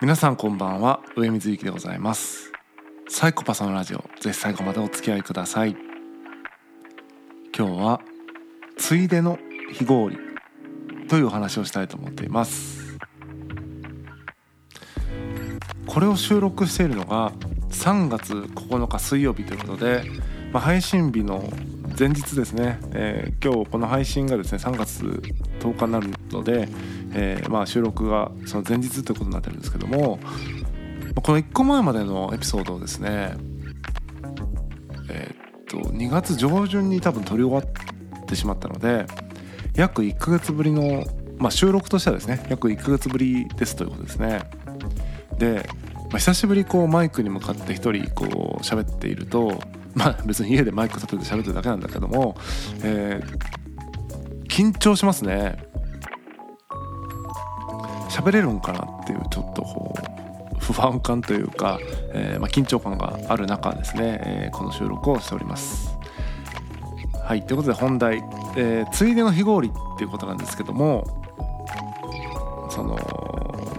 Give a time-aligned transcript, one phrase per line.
[0.00, 1.00] 皆さんこんばんは。
[1.16, 2.52] 上水幸でございます。
[3.08, 3.98] サイコパスのラジオ。
[4.20, 5.74] ぜひ最後までお付き合いください。
[7.52, 8.00] 今日は
[8.76, 9.40] ついでの
[9.72, 10.18] 非合理
[11.08, 12.96] というお話をしたいと思っています。
[15.88, 17.32] これを収録しているのが
[17.70, 20.04] 3月9日水曜日ということで、
[20.52, 21.44] まあ、配信日の
[21.98, 25.04] 前日ですね、えー、今日この配信がですね3月
[25.60, 26.68] 10日になるので、
[27.12, 30.18] えー、まあ収録がその前日ということになってるんですけども
[31.22, 33.36] この1個前までのエピソードをですね
[35.10, 37.72] えー、っと2月上旬に多分撮り終わ
[38.22, 39.06] ってしまったので
[39.74, 41.04] 約1ヶ月ぶりの、
[41.38, 44.50] まあ、収録としてはですね約1ヶ月ぶりですということですね。
[45.38, 45.68] で、
[46.10, 49.60] まあ、久しぶりこうマイクに向かって一人こう喋っていると
[49.94, 52.36] まあ別に家でマイク立てて喋ってるだけなんだけども、
[52.82, 55.56] えー、緊張しますね
[58.08, 60.18] 喋れるんかなっていうちょっとこう
[60.60, 61.78] 不安感というか、
[62.12, 65.96] えー、まあ、緊張感がある中ですね、えー、この収録をしております。
[67.24, 68.16] はいということで本題、
[68.56, 71.04] えー、ついでの非合理っていうことなんですけども
[72.70, 72.96] その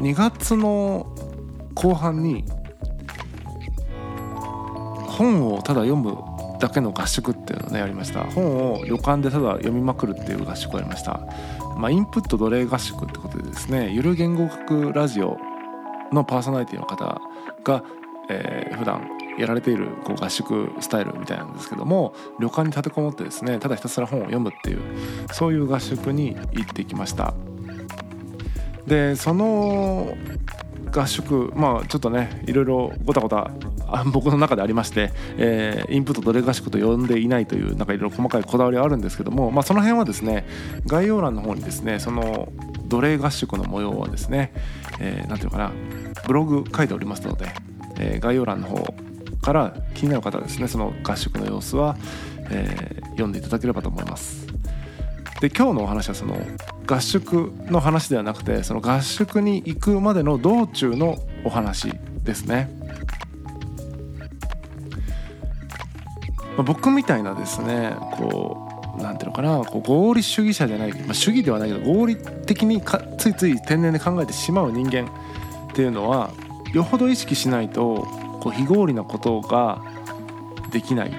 [0.00, 1.06] 2月の
[1.74, 2.44] 後半に
[5.18, 6.16] 本をただ読む
[6.60, 8.22] だけの合宿っていうのをねやりました。
[8.24, 11.20] 本を旅館でただ読みまくるっていう合宿をやりました。
[11.76, 15.36] まあ、インプット奴隷合宿ってことでですねゆる言語学ラジオ
[16.12, 17.20] のパーソナリティの方
[17.64, 17.84] が、
[18.30, 19.08] えー、普段
[19.38, 24.80] やられているこう合宿スタイルみたいなんですけども旅館に立てこもってですねただひたすら本を読むっていう
[25.32, 27.34] そういう合宿に行ってきました。
[28.86, 30.16] でその
[30.90, 33.50] 合宿まあちょっとねいろいろごたごた
[34.12, 40.46] 僕の中でありまして、えー、インプットどれ合宿と呼んでいないというなんかいろいろ細かいこだわりはあるんですけども、まあ、その辺はですね
[40.86, 42.52] 概要欄の方にですねその
[42.86, 44.52] 奴隷合宿の模様はですね
[44.98, 45.72] 何、えー、ていうかな
[46.26, 47.46] ブログ書いておりますので、
[47.98, 48.94] えー、概要欄の方
[49.40, 51.96] から気になる方はですねその合宿の様子は、
[52.50, 54.46] えー、読んでいただければと思います。
[55.40, 56.36] で今日のお話はその
[56.86, 61.92] 合宿の話ではなくてその合宿に行くまでの道中のお話
[62.24, 62.77] ですね。
[66.58, 75.08] まあ、僕みたいなですねこうなんていうのかなこう合理主義者じゃない、まあ、主義ではないけど合理的にかついつい天然で考えてしまう人間
[75.70, 76.32] っていうのは
[76.74, 78.02] よほど意識しないと
[78.40, 79.84] こう非合理なことが
[80.72, 81.12] できない、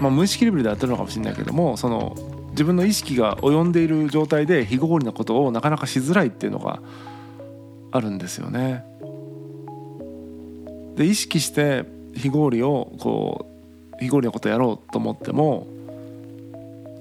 [0.00, 2.16] まあ、無意識レベルでやってるのかもしれないけどもその
[2.50, 6.82] 自分の意識が及んでいる状態で非合理なことをなかなかしづらいっていうのが
[7.92, 8.84] あるんですよね。
[10.96, 11.84] で意識して
[12.14, 13.49] 非合理をこう
[14.00, 15.66] 非合理なことやろうと思っても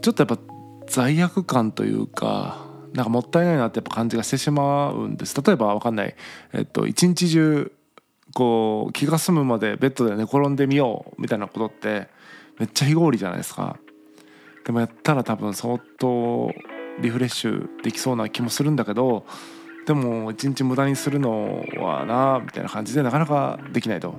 [0.02, 0.40] ちょっとやっぱ
[0.88, 6.16] 罪悪感というかなんかもったいないなってやっぱ感じがしてしまうんです例えば分かんない、
[6.54, 7.72] えっと、一日中
[8.34, 12.08] こう気が済むまでベッドで寝転んでみようみたいなことって
[12.60, 13.78] めっちゃ非合理じゃないですか。
[14.66, 16.52] でもやったら多分相当
[17.00, 19.26] リフレッシュできそうな気もするんだけど
[19.88, 24.16] でも一日無駄にするのはなみたいな感じでなかなかできないと。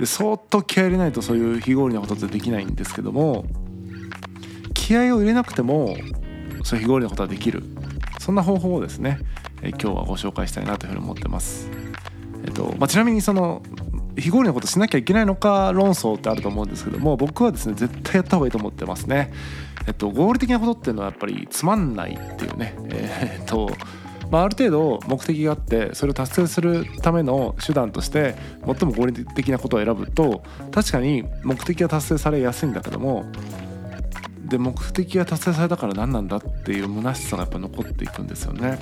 [0.00, 3.44] で相当気合い入れないとそういう非合理なことってできないんですけども
[4.72, 5.94] 気合を入れなくても
[6.64, 7.62] そういう非合理なことはできる
[8.18, 9.18] そんな方法をですね、
[9.62, 11.70] え今日はご紹介したいなというふうに思ってます。
[12.44, 13.62] えっとまあ、ちなみにその
[14.16, 19.32] 非合理なことしなきゃいけないのか論争ってあると思うんですけども僕はですね絶対やった方がいいと思ってますね。
[19.86, 23.70] えっと、合理的なことっていうのはやっぱりつまんないっていうね、えー、っと
[24.30, 33.24] まあ、ある程度目的があってそれを達成するための手段として最も合理的なことを選ぶと確かに目的が達成されやすいんだけども
[34.44, 38.78] で目的が達成されたから何なんだっていう虚しさがやっぱ残っていくんですよね。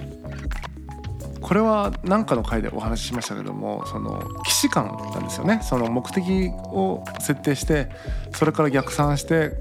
[1.40, 7.88] これは何かの回でお話ししましたけどもその既視感なんですよねその目的を設定して
[8.34, 9.52] それから逆算して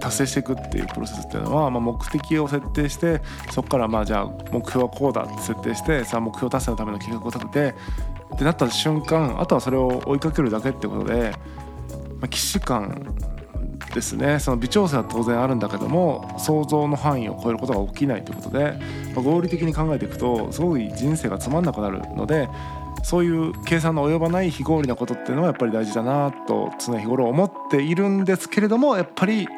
[0.00, 3.20] 達成していくっていうプロセスっていうのは、まあ、目的を設定して
[3.50, 7.74] そこからまあじゃあ目標はこうだって設定してさあ目標達成のための計画を立てて
[8.34, 11.32] ってなった瞬間あとはそれを追いかけるだけってことで、
[12.20, 13.14] まあ、既視感
[13.94, 14.38] ですね。
[14.38, 18.78] その微調整は当然あるんだけども想像の範囲を超えることが起きないということで、
[19.14, 22.48] まあ、合理的に考えていくとすごい人生がつまんなくなるので
[23.02, 29.48] そういう計算の及ばない非合理なことっていうのはやっぱり大事だなと常日頃思っているんですけれどもやっぱり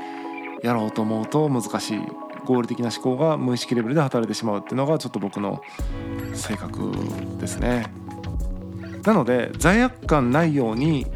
[0.62, 1.98] やろうと思うと難しい
[2.44, 5.62] 合理的な思考が無意識レベルで働いてしまうっていうのがちょっと僕の
[6.34, 6.92] 性格
[7.38, 7.86] ですね。
[9.04, 11.06] なので罪悪感ないように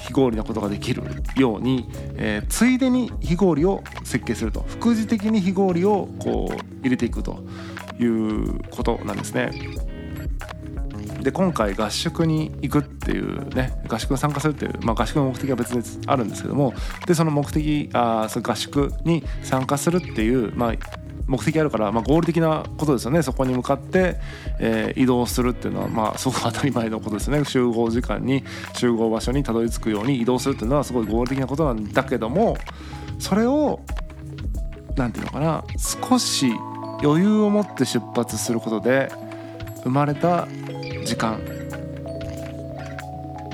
[0.00, 1.02] 非合理なことができる
[1.36, 7.42] ように、えー、ついでに非合理を設計すると副次的に非合理をこう入れていくと
[7.98, 9.50] いうことなんですね。
[11.24, 16.74] で今回合宿に行くっていうね合宿に参加するっていう、まあ、合宿の目的は別にあるんですけども
[17.06, 20.74] でその目的あその合宿に参加するっていう、まあ、
[21.26, 23.22] 目的あるから、まあ、合理的なことですよね。
[23.22, 24.16] そこに向かって、
[24.58, 27.42] えー、移動するっていうのは、まあ、すごく当たり前のことですね。
[27.46, 28.44] 集合時間に
[28.74, 32.58] 集合場所にたどり着くように移動するっていうのはすごい合理的なことなんだけども
[33.18, 33.80] それを
[34.96, 36.52] 何て言うのかな少し
[37.02, 39.10] 余裕を持って出発することで
[39.84, 40.48] 生まれた
[41.04, 41.40] 時間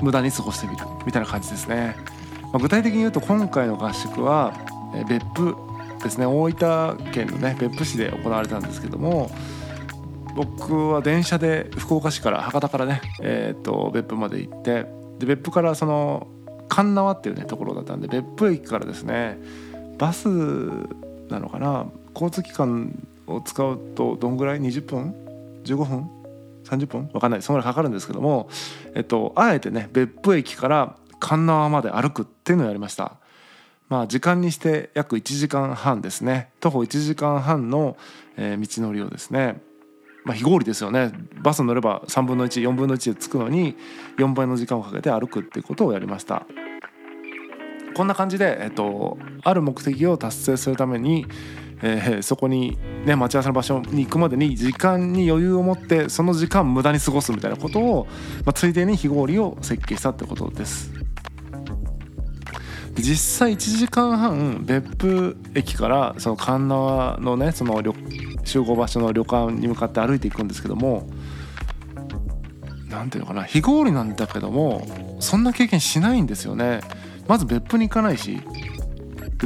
[0.01, 1.95] 無駄に過ごしてみるみたいな感じですね、
[2.51, 4.53] まあ、具体的に言うと今回の合宿は
[5.07, 5.55] 別府
[6.03, 6.25] ですね。
[6.25, 9.29] 大分県のね別府市で行われたんですけども
[10.35, 14.85] 僕は電車で福岡市から博多からね、えー、と別府まで行って
[15.19, 16.27] で別府からその
[16.69, 19.37] 神縄っていうねところだったんで別府駅からですね
[19.97, 20.27] バス
[21.29, 25.15] なのかな交通機関を使うとどんぐらい？20分
[25.63, 26.20] ？15分？
[26.71, 27.41] 30分分かんない。
[27.41, 28.49] そんぐらいかかるんですけども、
[28.95, 33.17] えっと、あえてね別府駅から神縄まで歩くっていうのをやりました。
[33.89, 36.51] まあ時間にして約1時間半ですね。
[36.59, 37.97] 徒歩1時間半の、
[38.37, 39.61] え、道のりをですね
[40.23, 41.11] まあ、非合理ですよね。
[41.41, 43.75] バス乗れば3分の14分の1で着くのに
[44.17, 46.45] 4倍の時間をかけて歩くっていうことをやりました。
[47.95, 51.25] こんな感じで、えっと、ある目的を達成するために、
[51.83, 58.07] えー、そこに、ね、待ち合わせの場所に行くまでに時間に余裕を持ってその時間無駄に過ごすみたいなことを、
[58.45, 60.91] まあ、ついでに非合理を設計したってことです。
[62.95, 67.81] 実際1時間半別府駅からその神縄のねその
[68.43, 71.07] 集合場所の旅館に向かって歩いていくんですけども
[72.89, 76.81] 何ていうのかな非合理なんだけどもそんな経験しないんですよね。
[77.27, 78.41] まず別府に行かないし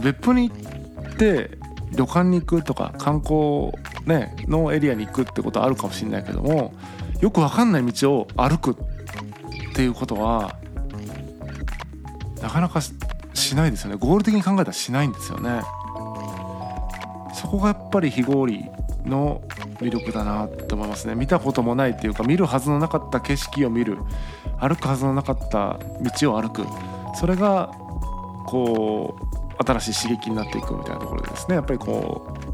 [0.01, 1.57] 別府に行って
[1.91, 3.71] 旅館に行くとか観光、
[4.05, 6.73] ね、のエリアに行くってことはあるかもしれないけども
[7.21, 8.75] よく分かんない道を歩くっ
[9.73, 10.57] ていうことは
[12.41, 13.97] なかなかしないですよね。
[13.99, 15.61] 合理的に考えたらしないんですよね。
[17.33, 18.65] そこがやっぱり非合理
[19.05, 19.41] の
[19.79, 21.15] 魅力だなと思いますね。
[21.15, 23.97] 見たこともないっていうか見るはずのなかった景色を見る
[24.59, 25.79] 歩くはずのなかった
[26.19, 26.65] 道を歩く。
[27.15, 27.71] それが
[28.45, 32.45] こう新しい刺激になっていくみたいなところでですねやっぱりこう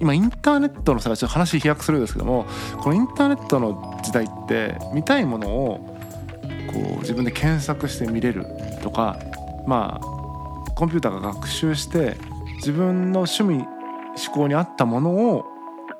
[0.00, 2.46] 今インターネットの世界ちょっと話飛躍するんですけども
[2.78, 5.98] このインターネットの時代って見たいものを
[6.72, 8.46] こう自分で検索して見れる
[8.82, 9.18] とか
[9.66, 12.16] まあコンピューターが学習して
[12.56, 15.44] 自分の趣味思考に合ったものを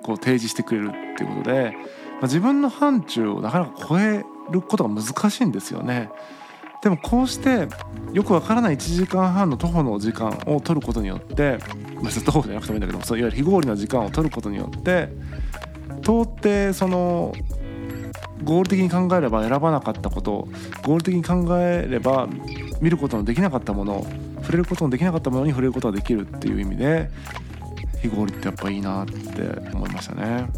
[0.02, 6.10] こう提示してくれるっていうことで、まあ、自分の範疇をなかなか超えることが難しいんですよね。
[6.82, 7.68] でもこうして
[8.12, 11.58] よくわからない1時間半の徒歩の時間を取ることによって
[12.02, 15.08] 別に徒歩じゃなくてもいいんだけどそういわゆる非合理な時間を取ることによって
[16.00, 17.34] 到底その
[18.42, 20.48] 合理的に考えれば選ばなかったこと
[20.82, 22.26] 合理的に考えれば
[22.80, 24.06] 見ることのできなかったもの
[24.40, 27.10] 触れることのできなかったものに触れることができるっていう意味で
[28.00, 29.12] 非合理ってやっぱいいなって
[29.74, 30.48] 思いましたね。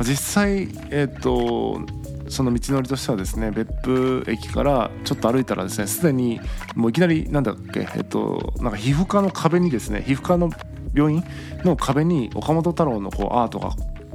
[0.00, 1.80] 実際えっ、ー、と
[2.28, 6.40] その道のりとしてはですね別府駅からちょっと歩いたらですねすでに
[6.74, 10.50] もういきなりなんだっけえっとなんか皮膚科の壁にですね皮膚科の
[10.94, 11.24] 病院
[11.64, 13.70] の壁に岡本太郎のこうアートが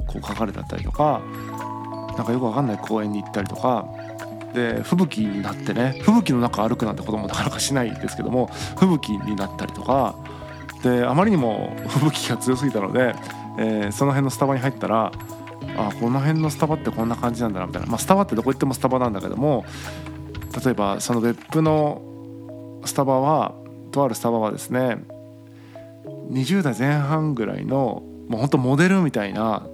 [0.06, 1.22] こう書かれてあったりとか
[2.16, 3.86] なんかよくわかんない公園に行ったりとか
[4.54, 8.46] で吹雪になってね吹雪の中歩くなんてこともなかなかしないですけども
[8.76, 10.14] 吹雪になったりとか
[10.82, 13.14] であまりにも吹雪が強すぎたので、
[13.58, 15.12] えー、その辺のスタバに入ったら
[15.76, 19.64] あこの辺のスタバってこんな感じなんだなみたいな、まあ、スタバってどこ行ってもスタバなんだけども
[20.64, 22.02] 例えばその別府の
[22.84, 23.54] スタバは
[23.90, 24.98] とあるスタバはですね
[26.30, 29.66] 20代前半ぐらいのもうほんとモデルみたいな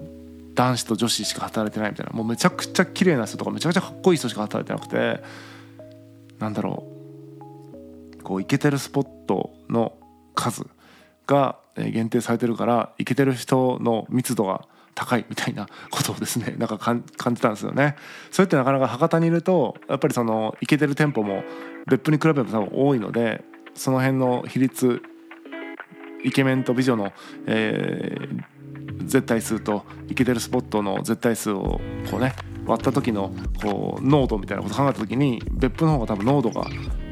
[0.54, 2.12] 男子と女子しか働いてないみたいな。
[2.12, 5.22] もうめちゃくちゃ綺麗な人とかめちゃくちゃかっこいい人しか働いてなくて
[6.38, 6.84] なんだろ
[8.18, 8.22] う。
[8.22, 9.96] こうイケてるスポットの
[10.34, 10.66] 数
[11.26, 17.04] が限定されてるからイケてる人の密度が高いみたいなことをですね なんか感
[17.34, 17.96] じたんですよね。
[18.30, 21.44] それってなかなか博多にいるとやっぱりそのイケてる店舗も
[21.86, 23.44] 別府に比べれば多分多いので
[23.74, 25.02] その辺の比率
[26.24, 27.12] イケメンと美女の、
[27.46, 31.80] えー、絶対数とイケてるスポットの絶対数を
[32.10, 32.34] こうね
[32.66, 33.32] 割った時の
[33.62, 36.66] こう濃度みたいなことを考えた時に別府の方が多分濃度が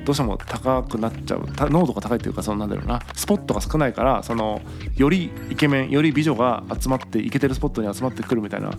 [0.09, 4.63] どうしても高くなっちゃう濃度が高いっていうかそのなんだろうなスポットが少ないからその
[4.97, 8.71] よりイケメンより美女が集まってイケてるスポットに集まってくるみたいな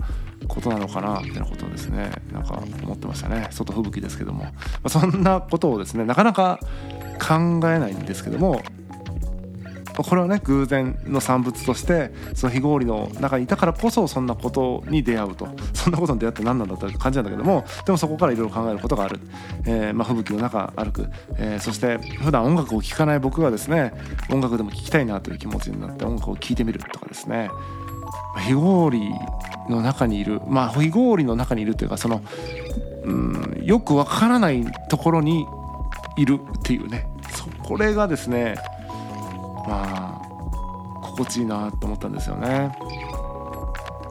[0.47, 2.11] ことなのかなみたいなことをですね。
[2.33, 3.47] なんか思ってましたね。
[3.51, 4.51] 外吹雪ですけども、ま
[4.85, 6.59] あ、そんなことをですねなかなか
[7.19, 7.35] 考
[7.69, 8.63] えないんですけども
[10.03, 15.47] これはね偶然の産物としてその非合理の中にいたからこそそんなことに出会うと。
[15.73, 19.19] そんなことに出会って何なんだって感じなんだけどもでもそこからいろいろ考えることがある、
[19.65, 23.93] えー、まあ、吹雪の中歩く、えー、そして普段音楽を聴かない僕がですね
[24.29, 27.49] 音楽でも聴きたいなという気持ちになって音楽を聴いてみるとかですね。
[28.45, 29.11] 非合理
[29.69, 30.41] の中にいる。
[30.47, 32.21] まあ非合理の中にいるというかその
[33.03, 35.45] うんよくわからないところに
[36.17, 37.07] いるっていうね。
[37.31, 38.55] そこれがですね
[39.71, 40.21] あ
[41.01, 42.71] 心地いいなと思ったんですよね。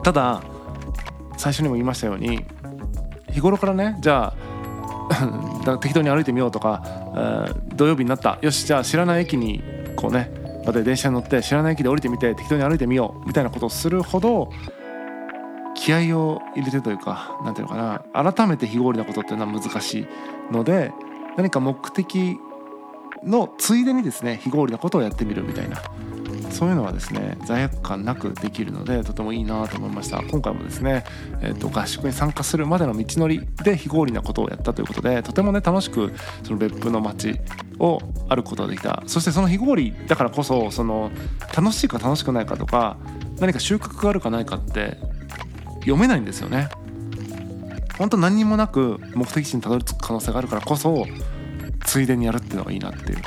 [0.03, 0.43] ただ
[1.37, 2.45] 最初にも言いましたように
[3.31, 4.35] 日頃からねじゃ
[5.67, 8.39] あ 適当に歩いてみようとか、えー、土曜日になった。
[8.41, 9.63] よしじゃあ知らない駅に
[9.97, 10.31] こうね
[10.65, 14.51] また電車に乗って知らない駅で降りてみて適当に歩いてみようみたいなことをするほど
[15.75, 20.07] 気合を入れてというか何ていうのかな改めて非合理なことっていうのは難しい
[20.53, 20.93] ので
[21.37, 22.39] 何か目的
[23.25, 25.83] のついでにですね非合理なことをやってみるみたいな。
[26.51, 30.23] そういうのはですね罪悪感なくできるのでとてもいいなと思いました。
[30.23, 31.05] 今回もですね、
[31.41, 37.39] えーと、合宿に参加するまでの道のりで非合理なことをやったということでとてもね楽しくその別府の街
[37.79, 39.03] を歩くことができた。
[39.07, 41.11] そしてその非合理だからこそその
[41.55, 42.97] 楽しいか楽しくないかとか
[43.39, 44.97] 何か収穫があるかないかって
[45.81, 46.69] 読めないんですよね。
[47.99, 51.07] 本当何にもなく目的地にたどり着く可能性があるからこそ
[51.89, 53.19] ついでにやるっていうのがいいなっていう。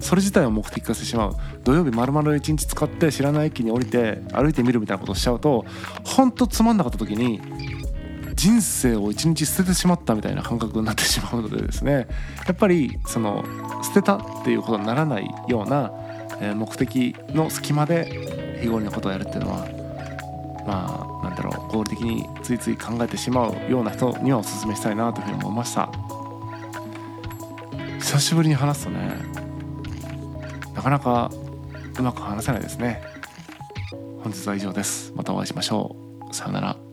[0.00, 1.36] それ自体を目的化してしまう。
[1.64, 5.66] 土曜日丸々1日使って知らない駅に降りて歩いてみるみたいなことをしちゃうと
[6.04, 7.40] 本当つまんなかった時に
[8.34, 12.06] 人生を一日捨ててしまったみたいな感覚になってしまうのでですね。
[12.46, 13.44] やっぱりその
[13.82, 15.92] 捨てたっていうことにならないような
[16.54, 19.66] 目的の隙間で日頃なことをやるっていうのは
[20.66, 26.17] まあなんだろう合理的についつい考えてしまうような人にはおすすめしたいなというふうに思いました。
[28.08, 29.10] 久しぶりに話すとね
[30.74, 31.30] なかなか
[31.98, 33.02] うまく話せないですね。
[34.22, 35.12] 本日は以上です。
[35.14, 35.94] またお会いしましょ
[36.30, 36.34] う。
[36.34, 36.87] さようなら。